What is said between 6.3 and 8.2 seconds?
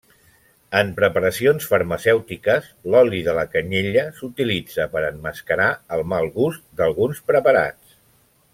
gust d'alguns preparats.